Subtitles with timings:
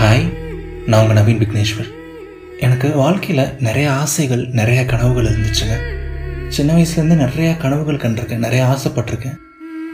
[0.00, 0.32] Hi
[0.86, 1.88] நான் உங்கள் நவீன் விக்னேஸ்வர்.
[2.58, 5.76] எனக்கு வாழ்க்கையில் நிறைய ஆசைகள் நிறைய கனவுகள் இருந்துச்சுங்க.
[6.48, 9.36] சின்ன வயசுலேருந்து நிறைய கனவுகள் கண்டிருக்கேன் நிறைய ஆசைப்பட்டிருக்கேன்.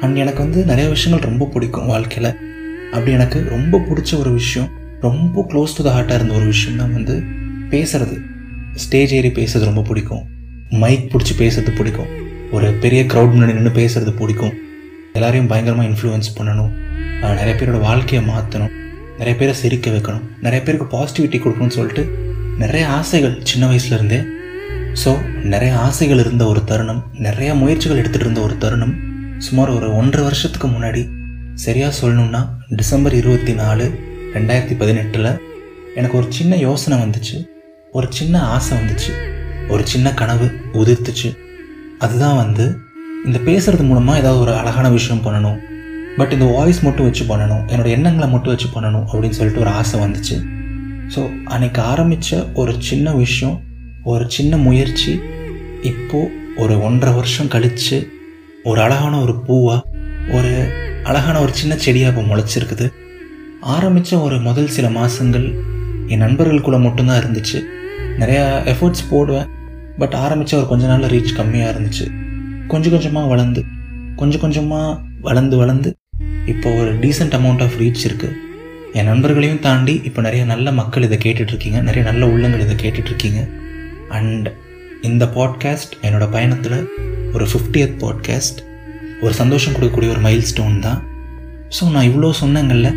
[0.00, 2.34] அண்ட் எனக்கு வந்து நிறைய விஷயங்கள் ரொம்ப பிடிக்கும் வாழ்க்கையில்.
[2.92, 4.68] அப்படி எனக்கு ரொம்ப பிடிச்ச ஒரு விஷயம்
[5.00, 7.22] ரொம்ப க்ளோஸ் டு த ஹார்ட்டாக இருந்த ஒரு விஷயம் தான் வந்து
[7.70, 8.20] பேசுறது.
[8.74, 10.26] ஸ்டேஜ் ஏறி பேசுறது ரொம்ப பிடிக்கும்.
[10.70, 12.06] மைக் பிடிச்சி பேசுறது பிடிக்கும்.
[12.52, 14.52] ஒரு பெரிய க்ரௌட் முன்னாடி நின்று பேசுறது பிடிக்கும்.
[15.12, 16.70] எல்லாரையும் பயங்கரமாக இன்ஃப்ளூயன்ஸ் பண்ணணும்.
[17.20, 18.80] நிறைய பேரோட வாழ்க்கையை மாற்றணும்
[19.22, 20.24] நிறைய பேரை சிரிக்க வைக்கணும்.
[20.40, 22.02] நிறைய பேருக்கு பாசிட்டிவிட்டி கொடுக்கணும்னு சொல்லிட்டு
[22.58, 24.18] நிறைய ஆசைகள் சின்ன வயசுல இருந்தே.
[25.04, 25.10] ஸோ
[25.44, 28.94] நிறைய ஆசைகள் இருந்த ஒரு தருணம் நிறைய முயற்சிகள் எடுத்துகிட்டு இருந்த ஒரு தருணம்.
[29.38, 31.08] சுமார் ஒரு ஒன்றரை வருஷத்துக்கு முன்னாடி
[31.54, 33.94] சரியாக சொல்லணும்னா டிசம்பர் இருபத்தி நாலு
[34.34, 35.40] ரெண்டாயிரத்தி பதினெட்டில்
[35.94, 37.46] எனக்கு ஒரு சின்ன யோசனை வந்துச்சு.
[37.92, 39.12] ஒரு சின்ன ஆசை வந்துச்சு.
[39.68, 41.36] ஒரு சின்ன கனவு உதிர்த்துச்சு.
[41.98, 42.76] அதுதான் வந்து
[43.24, 45.71] இந்த பேசுறது மூலமாக ஏதாவது ஒரு அழகான விஷயம் பண்ணணும்.
[46.16, 47.62] பட் இந்த வாய்ஸ் மட்டும் வச்சு பண்ணணும்.
[47.72, 50.36] என்னோட எண்ணங்களை மட்டும் வச்சு பண்ணணும் அப்படின்னு சொல்லிட்டு ஒரு ஆசை வந்துச்சு.
[51.14, 53.56] ஸோ அன்னைக்கு ஆரம்பித்த ஒரு சின்ன விஷயம்
[54.02, 55.12] ஒரு சின்ன முயற்சி
[55.90, 57.98] இப்போது ஒரு ஒன்றரை வருஷம் கழித்து
[58.64, 59.80] ஒரு அழகான ஒரு பூவாக
[60.36, 60.52] ஒரு
[61.04, 62.86] அழகான ஒரு சின்ன செடியாக இப்போ முளைச்சிருக்குது.
[63.60, 65.46] ஆரம்பித்த ஒரு முதல் சில மாதங்கள்
[66.06, 67.58] என் நண்பர்களுக்குள்ளே மட்டும்தான் இருந்துச்சு.
[68.22, 69.48] நிறையா எஃபர்ட்ஸ் போடுவேன்.
[69.98, 72.06] பட் ஆரம்பித்த ஒரு கொஞ்ச நாளில் ரீச் கம்மியாக இருந்துச்சு.
[72.68, 73.62] கொஞ்சம் கொஞ்சமாக வளர்ந்து
[74.16, 75.90] கொஞ்சம் கொஞ்சமாக வளர்ந்து வளர்ந்து
[76.46, 78.38] இப்போ ஒரு டீசெண்ட் அமௌண்ட் ஆஃப் ரீச் இருக்குது
[78.92, 81.78] என் நண்பர்களையும் தாண்டி இப்போ நிறைய நல்ல மக்கள் இதை கேட்டுட்ருக்கீங்க.
[81.80, 83.40] நிறைய நல்ல உள்ளங்கள் இதை கேட்டுட்ருக்கீங்க.
[84.08, 84.48] அண்ட்
[85.02, 86.78] இந்த பாட்காஸ்ட் என்னோட பயணத்தில்
[87.32, 88.60] ஒரு ஃபிஃப்டியத் பாட்காஸ்ட்
[89.20, 91.00] ஒரு சந்தோஷம் கொடுக்கக்கூடிய ஒரு மைல் ஸ்டோன் தான்.
[91.76, 92.88] ஸோ நான் இவ்வளோ சொன்னேங்கல்ல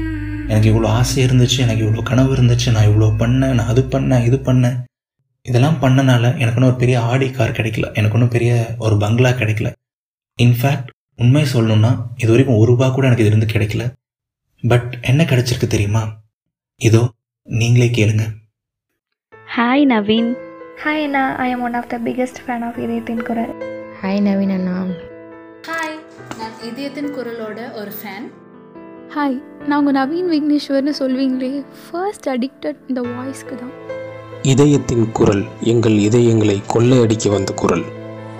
[0.47, 4.39] எனக்கு இவ்வளோ ஆசை இருந்துச்சு எனக்கு இவ்வளோ கனவு இருந்துச்சு நான் இவ்வளோ பண்ணேன் நான் அது பண்ணேன் இது
[4.49, 4.77] பண்ணேன்.
[5.41, 7.87] இதெல்லாம் பண்ணனால எனக்கு ஒன்றும் ஒரு பெரிய ஆடி கார் கிடைக்கல.
[7.93, 9.71] எனக்கு ஒன்றும் பெரிய ஒரு பங்களா கிடைக்கல.
[10.39, 13.83] இன்ஃபேக்ட் உண்மை சொல்லணும்னா இது வரைக்கும் ஒரு ரூபா கூட எனக்கு இதுலேருந்து கிடைக்கல.
[14.63, 16.02] பட் என்ன கிடைச்சிருக்கு தெரியுமா?
[16.81, 17.02] இதோ
[17.47, 18.25] நீங்களே கேளுங்க.
[19.55, 20.31] Hi Naveen
[20.83, 23.53] Hi Anna, I am one of the biggest fan of இதயத்தின் குரல்
[24.02, 24.73] ஹாய் நவீன் அண்ணா
[25.69, 25.95] ஹாய்
[26.39, 28.25] நான் இதயத்தின் குரலோட ஒரு ஃபேன்
[29.13, 29.38] ஹாய்
[29.68, 31.51] நான் உங்கள் நவீன் விக்னேஸ்வர்னு சொல்வீங்களே
[31.84, 33.73] ஃபர்ஸ்ட் அடிக்டட் இந்த வாய்ஸ்க்கு தான்.
[34.53, 37.85] இதயத்தின் குரல் எங்கள் இதயங்களை கொள்ளையடிக்க வந்த குரல்.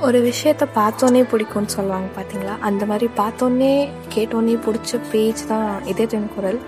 [0.06, 6.60] ஒரு விஷயத்த பார்த்தோன்னே பிடிக்கும்னு சொல்லுவாங்க பார்த்தீங்களா அந்த மாதிரி பார்த்தோன்னே கேட்டோன்னே பிடிச்ச பேஜ் தான் இதயத்தின் குரல்.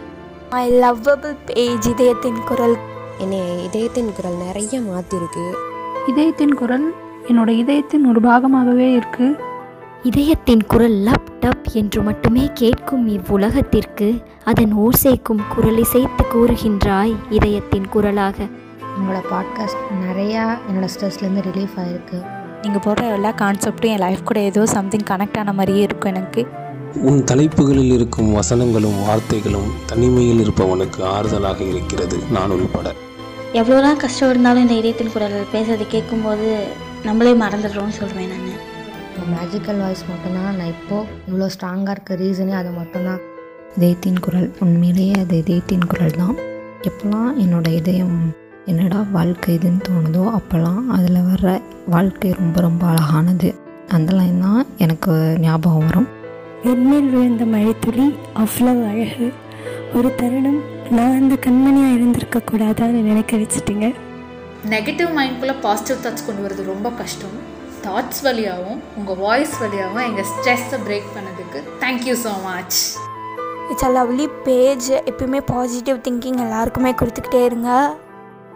[0.49, 2.77] மை லவ்வபிள் பேஜ் இதயத்தின் குரல்.
[3.17, 5.51] என்னை இதயத்தின் குரல் நிறைய மாற்றிருக்கு
[6.07, 6.93] இதயத்தின் குரல்
[7.27, 9.39] என்னோட இதயத்தின் ஒரு பாகமாகவே இருக்குது
[10.03, 18.43] இதயத்தின் குரல் லப் டப் என்று மட்டுமே கேட்கும் இவ்வுலகத்திற்கு அதன் ஓசைக்கும் குரலிசைத்து கூறுகின்றாய் இதயத்தின் குரலாக.
[18.97, 22.36] உங்களோட பாட்காஸ்ட் நிறையா என்னோடய ஸ்ட்ரெஸ்லேருந்து ரிலீஃப் ஆகிருக்கு
[22.67, 26.41] நீங்கள் போடுற எல்லா கான்செப்டும் என் லைஃப் கூட ஏதோ சம்திங் கனெக்ட் ஆன மாதிரியே இருக்கும் எனக்கு.
[27.09, 32.87] உன் தலைப்புகளில் இருக்கும் வசனங்களும் வார்த்தைகளும் தனிமையில் இருப்பவனுக்கு ஆறுதலாக இருக்கிறது நான் உள்பட.
[33.53, 36.47] எவ்வளோதான் கஷ்டம் இருந்தாலும் இந்த இதயத்தின் குரல் பேசுறது கேட்கும்போது
[37.03, 38.49] நம்மளே மறந்துடுறோம்னு சொல்வேன் நான்.
[39.35, 40.57] மேஜிக்கல் வாய்ஸ் மட்டும்தான்.
[40.59, 43.21] நான் இப்போது இவ்வளோ ஸ்ட்ராங்காக இருக்க ரீசனே அது மட்டும்தான்.
[43.77, 46.35] இதயத்தின் குரல் உண்மையிலேயே அது இதயத்தின் குரல் தான்
[46.89, 48.19] எப்போல்லாம் என்னோட இதயம்
[48.71, 51.49] என்னடா வாழ்க்கை இதுன்னு தோணுதோ அப்போல்லாம் அதில் வர்ற
[51.93, 53.49] வாழ்க்கை ரொம்ப ரொம்ப அழகானது.
[53.95, 55.13] அந்த லைன் தான் எனக்கு
[55.43, 56.07] ஞாபகம் வரும்.
[56.71, 58.05] என்மேல் விழுந்த மழைத்துளி
[58.43, 59.27] அவ்வளவு அழகு.
[59.97, 60.59] ஒரு தருணம்
[60.97, 63.87] நான் அந்த கண்மணியாக இருந்திருக்க கூடாதான்னு நினைக்க வச்சுட்டீங்க.
[64.73, 67.37] நெகட்டிவ் மைண்ட்குள்ளே பாசிட்டிவ் தாட்ஸ் கொண்டு வரது ரொம்ப கஷ்டம்.
[67.85, 72.79] தாட்ஸ் வழியாகவும் உங்கள் வாய்ஸ் வழியாகவும் எங்கள் ஸ்ட்ரெஸ்ஸை பிரேக் பண்ணதுக்கு thank you so much
[73.71, 77.71] it's a lovely page எப்பயுமே பாசிட்டிவ் திங்கிங் எல்லாருக்குமே கொடுத்துக்கிட்டே இருங்க.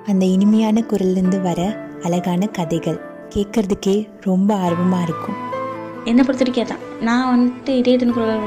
[0.09, 1.61] அந்த இனிமையான குரல்லேருந்து வர
[2.05, 2.99] அழகான கதைகள்
[3.33, 3.95] கேட்கறதுக்கே
[4.27, 5.37] ரொம்ப ஆர்வமாக இருக்கும்.
[6.09, 8.45] என்னை பொறுத்த வரைக்கும் தான் நான் வந்துட்டு இதயத்தின் குரல்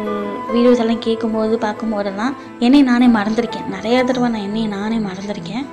[0.55, 3.69] வீடியோஸ் எல்லாம் கேட்கும்போது பார்க்கும்போதெல்லாம் என்னை நானே மறந்திருக்கேன்.
[3.75, 5.65] நிறைய தடவை நான் என்னை நானே மறந்திருக்கேன்.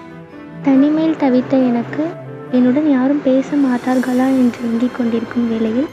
[0.67, 2.03] தனிமையில் தவித்த எனக்கு
[2.51, 5.89] என்னுடன் யாரும் பேச மாட்டார்களா என்று எண்ணிக் கொண்டிருக்கும் வேளையில்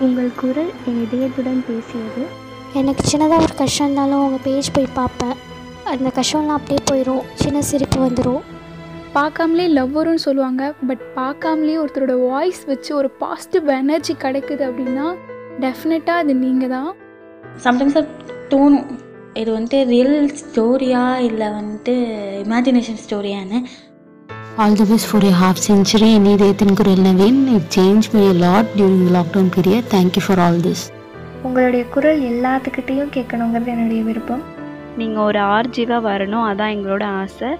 [0.00, 2.22] உங்கள் குரல் என் இதயத்துடன் பேசியது.
[2.74, 5.36] எனக்கு சின்னதாக ஒரு கஷ்டம் இருந்தாலும் உங்கள் பேஜ் போய் பார்ப்பேன்.
[5.84, 8.42] அந்த கஷ்டம்லாம் அப்படியே போயிடும் சின்ன சிரிப்பு வந்துடும்
[9.16, 10.62] பார்க்காமலே லவ் வரும்னு சொல்லுவாங்க.
[10.88, 15.06] பட் பார்க்காமலே ஒருத்தரோட வாய்ஸ் வச்சு ஒரு பாசிட்டிவ் எனர்ஜி கிடைக்குது அப்படின்னா
[15.64, 16.90] டெஃபினட்டாக அது நீங்கள் தான்
[17.64, 17.98] சம்டைம்ஸ்
[18.52, 18.86] தோணும்.
[19.40, 21.94] இது வந்துட்டு ரியல் ஸ்டோரியா இல்லை வந்துட்டு
[22.44, 23.60] இமேஜினேஷன் ஸ்டோரியான்னு
[24.62, 26.08] All the best for your half century.
[26.16, 27.38] in இதயத்தின் குரல் Naveen.
[28.30, 29.84] A lot during the lockdown period.
[29.94, 30.80] Thank you for all this.
[31.42, 34.42] உங்களுடைய குரல் எல்லாத்துக்கிட்டேயும் கேட்கணுங்கிறது என்னுடைய விருப்பம்.
[35.00, 36.44] நீங்கள் ஒரு ஆர்ஜிவாக வரணும்.
[36.50, 37.50] அதான் எங்களோட ஆசை.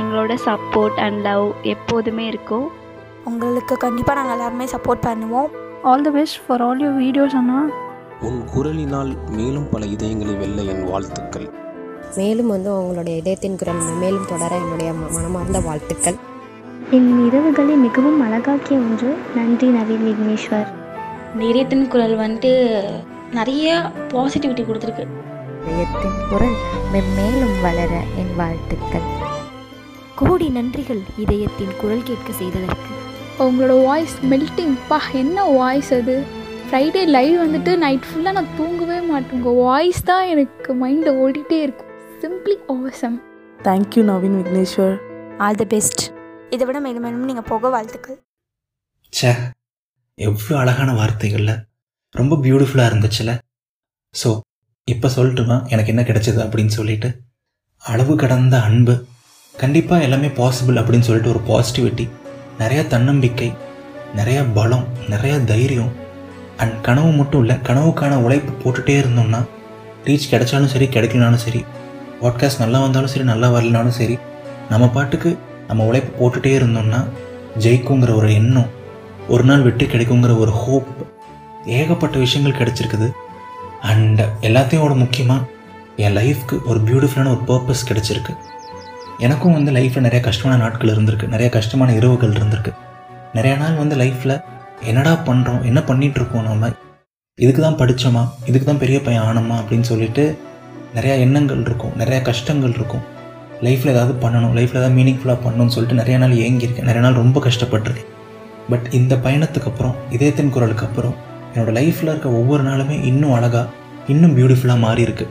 [0.00, 2.66] எங்களோட சப்போர்ட் அண்ட் லவ் எப்போதுமே இருக்கும்.
[3.30, 5.50] உங்களுக்கு கண்டிப்பாக நாங்கள் எல்லாருமே சப்போர்ட் பண்ணுவோம்.
[5.82, 7.58] All the best for all your videos அண்ணா.
[8.20, 11.46] உன் குரலினால் மேலும் பல இதயங்களை வெல்ல என் வாழ்த்துக்கள்.
[12.16, 16.18] மேலும் வந்து உங்களுடைய இதயத்தின் குரல் மேலும் தொடர என்னுடைய மனமார்ந்த வாழ்த்துக்கள்.
[16.90, 20.70] என் இரவுகளை மிகவும் அழகாக்கிய ஒன்று நன்றி நவீன் விக்னேஸ்வர்.
[21.38, 22.52] இதயத்தின் குரல் வந்துட்டு
[23.32, 25.06] நிறைய பாசிட்டிவிட்டி கொடுத்துருக்கு.
[25.68, 26.58] இதயத்தின் குரல்
[26.92, 29.06] மென்மேலும் வளர என் வாழ்த்துக்கள்.
[30.18, 32.92] கோடி நன்றிகள் இதயத்தின் குரல் கேட்க செய்ததற்கு.
[33.38, 36.24] உங்களோட வாய்ஸ் மெல்ட்டிங் பா என்ன வாய்ஸ் அது?
[36.68, 39.32] ஃப்ரைடே லைவ் வந்துட்டு நைட் ஃபுல்லாக நான் தூங்கவே மாட்டேன்.
[39.32, 41.90] உங்கள் வாய்ஸ் தான் எனக்கு மைண்டில் ஓடிட்டே இருக்கும்.
[42.22, 43.16] Simply awesome.
[43.62, 44.96] Thank you Naveen Vigneshwar
[45.38, 46.02] all the best
[46.50, 48.18] இதை விட மேலும் மேலும் நீங்கள் போக வாழ்த்துக்கள்.
[49.12, 49.30] ச்சே
[50.14, 51.54] எவ்வளோ அழகான வார்த்தைகள்ல.
[52.10, 53.34] ரொம்ப பியூட்டிஃபுல்லாக இருந்துச்சுல.
[54.14, 54.40] ஸோ
[54.84, 55.58] இப்போ சொல்லட்டுமா?
[55.68, 57.10] எனக்கு என்ன கிடைச்சது அப்படின்னு சொல்லிட்டு.
[57.78, 58.96] அளவு கடந்த அன்பு.
[59.60, 62.04] கண்டிப்பாக எல்லாமே பாசிபிள் அப்படின்னு சொல்லிட்டு ஒரு பாசிட்டிவிட்டி
[62.58, 63.48] நிறையா தன்னம்பிக்கை
[64.16, 65.90] நிறையா பலம் நிறையா தைரியம்.
[66.56, 69.40] அண்ட் கனவு மட்டும் இல்லை கனவுக்கான உழைப்பு போட்டுகிட்டே இருந்தோம்னா
[70.04, 71.64] ரீச் கிடைச்சாலும் சரி கிடைக்கலனாலும் சரி
[72.22, 74.16] பாட்காஸ்ட் நல்லா வந்தாலும் சரி நல்லா வரலனாலும் சரி
[74.70, 75.30] நம்ம பாட்டுக்கு
[75.68, 77.00] நம்ம உழைப்பு போட்டுகிட்டே இருந்தோம்னா
[77.58, 78.70] ஜெயிக்குங்கிற ஒரு எண்ணம்
[79.28, 80.90] ஒரு நாள் வெற்றி கிடைக்குங்கிற ஒரு ஹோப்
[81.66, 83.08] ஏகப்பட்ட விஷயங்கள் கிடைச்சிருக்குது.
[83.82, 85.44] அண்ட் எல்லாத்தையோட முக்கியமாக
[85.96, 88.34] என் லைஃப்க்கு ஒரு பியூட்டிஃபுல்லான ஒரு பர்பஸ் கிடச்சிருக்கு.
[89.18, 91.26] எனக்கும் வந்து லைஃப்பில் நிறைய கஷ்டமான நாட்கள் இருந்திருக்கு.
[91.26, 92.72] நிறைய கஷ்டமான இரவுகள் இருந்திருக்கு.
[93.34, 94.42] நிறைய நாள் வந்து லைஃப்பில்
[94.80, 96.70] என்னடா பண்ணுறோம் என்ன பண்ணிகிட்ருக்கோம் நம்ம?
[97.34, 99.54] இதுக்கு தான் படித்தோமா இதுக்கு தான் பெரிய பையன் ஆனோமா?
[99.54, 100.38] அப்படின்னு சொல்லிட்டு
[100.94, 101.90] நிறையா எண்ணங்கள் இருக்கும்.
[101.98, 103.00] நிறையா கஷ்டங்கள் இருக்கும்.
[103.62, 106.88] லைஃப்பில் ஏதாவது பண்ணணும் லைஃப்பில் ஏதாவது மீனிங்ஃபுல்லாக பண்ணணும்னு சொல்லிட்டு நிறைய நாள் ஏங்கியிருக்கேன்.
[106.90, 108.08] நிறைய நாள் ரொம்ப கஷ்டப்பட்டிருக்கேன்.
[108.68, 111.14] பட் இந்த பயணத்துக்கு அப்புறம் இதயத்தின் குரலுக்கு அப்புறம்
[111.54, 113.66] என்னோடய லைஃப்பில் இருக்க ஒவ்வொரு நாளுமே இன்னும் அழகாக
[114.08, 115.28] இன்னும் பியூட்டிஃபுல்லாக மாறி இருக்கு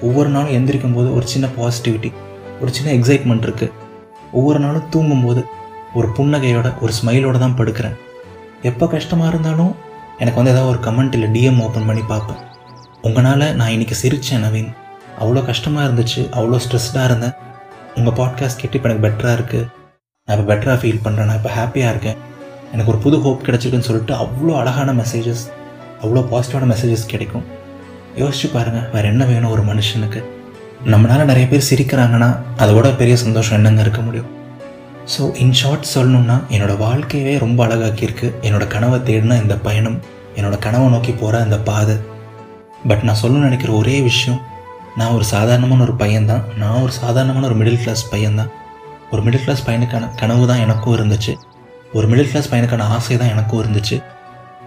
[0.00, 2.12] ஒவ்வொரு நாளும் எந்திரிக்கும் போது ஒரு சின்ன பாசிட்டிவிட்டி
[2.64, 3.72] ஒரு சின்ன எக்ஸைட்மெண்ட் இருக்குது
[4.38, 5.42] ஒவ்வொரு நாளும் தூங்கும்போது
[5.98, 7.96] ஒரு புன்னகையோட ஒரு ஸ்மைலோட தான் படுக்கிறேன்.
[8.70, 9.72] எப்போ கஷ்டமாக இருந்தாலும்
[10.22, 12.40] எனக்கு வந்து ஏதாவது ஒரு கமெண்ட் இல்லை டிஎம் ஓப்பன் பண்ணி பார்ப்பேன்.
[13.06, 14.70] உங்களால் நான் இன்னைக்கு சிரித்தேன் நவீன்.
[15.22, 17.34] அவ்வளோ கஷ்டமாக இருந்துச்சு அவ்வளோ ஸ்ட்ரெஸ்டாக இருந்தேன்.
[17.98, 19.66] உங்கள் பாட்காஸ்ட் கேட்டு இப்போ எனக்கு பெட்டராக இருக்குது
[20.28, 22.18] நான் இப்போ பெட்டராக ஃபீல் பண்ணுறேன் நான் இப்போ ஹாப்பியாக இருக்கேன்.
[22.72, 25.44] எனக்கு ஒரு புது ஹோப் கிடச்சிருக்குன்னு சொல்லிட்டு அவ்வளோ அழகான மெசேஜஸ்
[26.02, 27.44] அவ்வளோ பாசிட்டிவான மெசேஜஸ் கிடைக்கும்.
[28.22, 30.22] யோசிச்சு பாருங்கள் வேறு என்ன வேணும் ஒரு மனுஷனுக்கு?
[30.92, 34.30] நம்மளால் நிறைய பேர் சிரிக்கிறாங்கன்னா அதோட பெரிய சந்தோஷம் என்னங்க இருக்க முடியும்?
[35.12, 38.28] ஸோ இன் ஷார்ட் சொல்லணும்னா என்னோடய வாழ்க்கையவே ரொம்ப அழகாக்கியிருக்கு.
[38.42, 39.96] என்னோடய கனவை தேடின இந்த பயணம்
[40.36, 41.96] என்னோடய கனவை நோக்கி போகிற அந்த பாதை.
[42.88, 44.40] பட் நான் சொல்லணும்னு நினைக்கிற ஒரே விஷயம்
[44.96, 46.44] நான் ஒரு சாதாரணமான ஒரு பையன்தான்.
[46.56, 48.50] நான் ஒரு சாதாரணமான ஒரு மிடில் கிளாஸ் பையன்தான்.
[49.10, 51.34] ஒரு மிடில் கிளாஸ் பையனுக்கான கனவு தான் எனக்கும் இருந்துச்சு.
[51.92, 54.02] ஒரு மிடில் கிளாஸ் பையனுக்கான ஆசை தான் எனக்கும் இருந்துச்சு.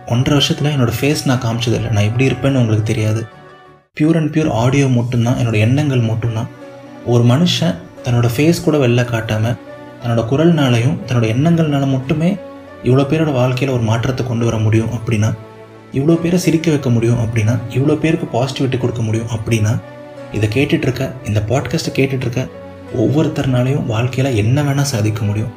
[0.05, 1.89] ஒன்றரை வருஷத்தில் என்னோடய ஃபேஸ் நான் காமிச்சதில்லை.
[1.89, 3.23] நான் எப்படி இருப்பேன்னு உங்களுக்கு தெரியாது.
[3.97, 6.49] பியூர் அண்ட் பியூர் ஆடியோ மட்டும்தான் என்னோட எண்ணங்கள் மட்டும்தான்.
[7.05, 9.57] ஒரு மனுஷன் தன்னோட ஃபேஸ் கூட வெளில காட்டாமல்
[10.01, 12.29] தன்னோட குரல்னாலையும் தன்னோட எண்ணங்கள்னால மட்டுமே
[12.83, 15.29] இவ்வளோ பேரோட வாழ்க்கையில் ஒரு மாற்றத்தை கொண்டு வர முடியும் அப்படின்னா
[15.93, 19.73] இவ்வளோ பேரை சிரிக்க வைக்க முடியும் அப்படின்னா இவ்வளோ பேருக்கு பாசிட்டிவிட்டி கொடுக்க முடியும் அப்படின்னா
[20.31, 22.41] இதை கேட்டுட்ருக்க இந்த பாட்காஸ்ட்டை கேட்டுட்ருக்க
[22.95, 25.53] ஒவ்வொருத்தர்னாலையும் வாழ்க்கையில் என்ன வேணால் சாதிக்க முடியும்.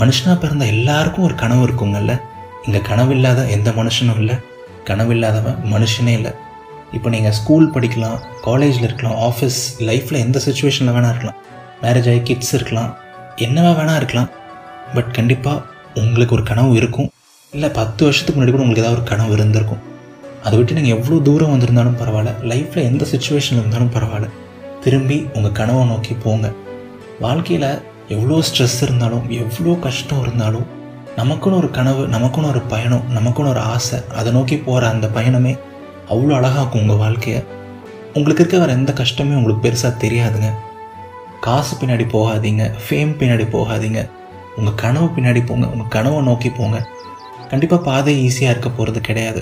[0.00, 2.14] மனுஷனாக பிறந்த எல்லாருக்கும் ஒரு கனவு இருக்குங்கல்ல?
[2.66, 4.36] இங்கே கனவு இல்லாத எந்த மனுஷனும் இல்லை.
[4.84, 6.32] கனவு இல்லாதவன் மனுஷனே இல்லை.
[6.96, 11.38] இப்போ நீங்கள் ஸ்கூல் படிக்கலாம் காலேஜில் இருக்கலாம் ஆஃபீஸ் லைஃப்பில் எந்த சுச்சுவேஷனில் வேணால் இருக்கலாம்.
[11.82, 12.90] மேரேஜ் ஆகி கிட்ஸ் இருக்கலாம்
[13.46, 14.30] என்னவா வேணால் இருக்கலாம்.
[14.94, 15.62] பட் கண்டிப்பாக
[16.02, 17.08] உங்களுக்கு ஒரு கனவு இருக்கும்.
[17.52, 19.82] இல்லை பத்து வருஷத்துக்கு முன்னாடி கூட உங்களுக்கு ஏதாவது ஒரு கனவு இருந்திருக்கும்.
[20.44, 24.28] அதை விட்டு நீங்கள் எவ்வளோ தூரம் வந்திருந்தாலும் பரவாயில்ல லைஃப்பில் எந்த சுச்சுவேஷனில் இருந்தாலும் பரவாயில்ல.
[24.84, 26.46] திரும்பி உங்கள் கனவை நோக்கி போங்க.
[27.24, 27.68] வாழ்க்கையில்
[28.14, 30.66] எவ்வளோ ஸ்ட்ரெஸ் இருந்தாலும் எவ்வளோ கஷ்டம் இருந்தாலும்
[31.20, 35.52] நமக்குன்னு ஒரு கனவு நமக்குன்னு ஒரு பயணம் நமக்குன்னு ஒரு ஆசை அதை நோக்கி போகிற அந்த பயணமே
[36.12, 37.40] அவ்வளோ அழகாக்கும் உங்கள் வாழ்க்கையை.
[38.16, 40.48] உங்களுக்கு இருக்க வேறு எந்த கஷ்டமே உங்களுக்கு பெருசாக தெரியாதுங்க.
[41.46, 44.00] காசு பின்னாடி போகாதீங்க ஃபேம் பின்னாடி போகாதீங்க.
[44.58, 46.78] உங்கள் கனவு பின்னாடி போங்க உங்கள் கனவை நோக்கி போங்க.
[47.50, 49.40] கண்டிப்பாக பாதை ஈஸியாக இருக்க போகிறது கிடையாது.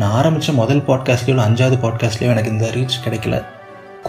[0.00, 3.36] நான் ஆரம்பித்த முதல் பாட்காஸ்ட்லேயோ இல்லை அஞ்சாவது பாட்காஸ்ட்லேயோ எனக்கு இந்த ரீச் கிடைக்கல.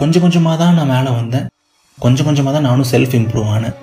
[0.00, 1.46] கொஞ்சம் கொஞ்சமாக தான் நான் மேலே வந்தேன்.
[1.98, 3.76] கொஞ்சம் கொஞ்சமாக தான் நானும் செல்ஃப் இம்ப்ரூவ் ஆனேன்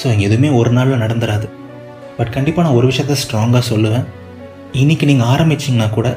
[0.00, 1.46] ஸோ எதுவுமே ஒரு நாளில் நடந்துராது.
[2.18, 4.06] பட் கண்டிப்பாக நான் ஒரு விஷயத்த ஸ்ட்ராங்காக சொல்லுவேன்.
[4.82, 6.08] இன்றைக்கி நீங்கள் ஆரம்பிச்சிங்கன்னா கூட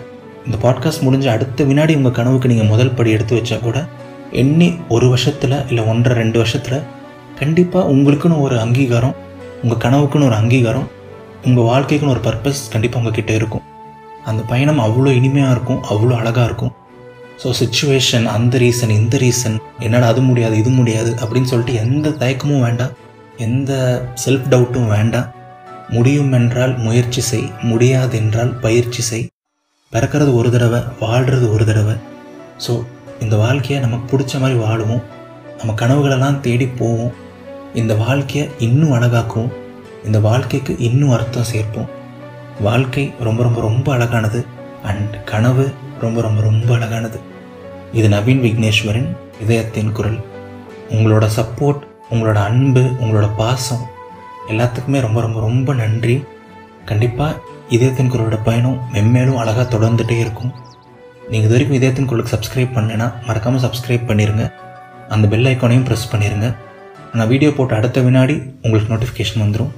[0.45, 3.79] இந்த பாட்காஸ்ட் முடிஞ்ச அடுத்த வினாடி உங்கள் கனவுக்கு நீங்கள் முதல் படி எடுத்து வச்சா கூட
[4.31, 6.79] எண்ணி ஒரு வருஷத்தில் இல்லை ஒன்றரை ரெண்டு வருஷத்தில்
[7.39, 9.15] கண்டிப்பாக உங்களுக்குன்னு ஒரு அங்கீகாரம்
[9.63, 10.88] உங்கள் கனவுக்குன்னு ஒரு அங்கீகாரம்
[11.45, 13.63] உங்கள் வாழ்க்கைக்குன்னு ஒரு பர்பஸ் கண்டிப்பாக உங்ககிட்ட இருக்கும்.
[14.25, 16.74] அந்த பயணம் அவ்வளோ இனிமையாக இருக்கும் அவ்வளோ அழகாக இருக்கும்.
[17.43, 22.62] ஸோ சுச்சுவேஷன் அந்த ரீசன் இந்த ரீசன் என்னால் அது முடியாது இது முடியாது அப்படின்னு சொல்லிட்டு எந்த தயக்கமும்
[22.62, 22.95] வேண்டாம்
[23.38, 23.71] எந்த
[24.25, 25.29] செல்ஃப் டவுட்டும் வேண்டாம்.
[25.89, 29.25] முடியும் என்றால் முயற்சி செய் முடியாது என்றால் பயிற்சி செய்.
[29.93, 31.93] பிறக்கிறது ஒரு தடவை வாழ்கிறது ஒரு தடவை.
[32.67, 32.83] ஸோ
[33.19, 35.03] இந்த வாழ்க்கையை நமக்கு பிடிச்ச மாதிரி வாழுவோம்.
[35.57, 37.12] நம்ம கனவுகளெல்லாம் தேடி போவோம்.
[37.74, 39.51] இந்த வாழ்க்கையை இன்னும் அழகாக்குவோம்.
[40.05, 41.89] இந்த வாழ்க்கைக்கு இன்னும் அர்த்தம் சேர்ப்போம்.
[42.62, 44.45] வாழ்க்கை ரொம்ப ரொம்ப ரொம்ப அழகானது.
[44.83, 45.71] அண்ட் கனவு
[46.01, 47.19] ரொம்ப ரொம்ப ரொம்ப அழகானது.
[47.93, 49.10] இது நவீன் விக்னேஸ்வரின்
[49.41, 50.19] இதயத்தின் குரல்.
[50.89, 53.83] உங்களோட சப்போர்ட் உங்களோட அன்பு உங்களோட பாசம்
[54.50, 56.24] எல்லாத்துக்குமே ரொம்ப ரொம்ப ரொம்ப நன்றி.
[56.86, 57.39] கண்டிப்பாக
[57.75, 60.51] இதயத்தின் குரலோட பயணம் மென்மேலும் அழகாக தொடர்ந்துகிட்டே இருக்கும்.
[61.32, 64.46] நீங்கள் இது வரைக்கும் இதயத்தின் குரலுக்கு சப்ஸ்கிரைப் பண்ணலைன்னா மறக்காமல் சப்ஸ்கிரைப் பண்ணிடுங்க
[65.16, 66.48] அந்த பெல் ஐக்கானையும் ப்ரெஸ் பண்ணிடுங்க
[67.13, 69.72] நான் வீடியோ போட்ட அடுத்த வினாடி உங்களுக்கு நோட்டிஃபிகேஷன் வந்துடும்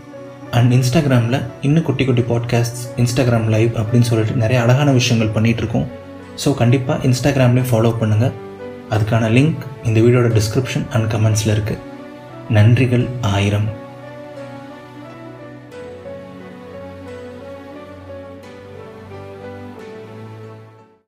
[0.52, 5.88] அண்ட் இன்ஸ்டாகிராமில் இன்னும் குட்டி குட்டி பாட்காஸ்ட் இன்ஸ்டாகிராம் லைவ் அப்படின்னு சொல்லிட்டு நிறைய அழகான விஷயங்கள் பண்ணிகிட்ருக்கோம்
[6.44, 8.34] ஸோ கண்டிப்பாக இன்ஸ்டாகிராம்லேயும் ஃபாலோ பண்ணுங்கள்
[8.92, 11.82] அதுக்கான லிங்க் இந்த வீடியோட டிஸ்கிரிப்ஷன் அண்ட் கமெண்ட்ஸில் இருக்குது
[12.50, 13.68] நன்றிகள் ஆயிரம்.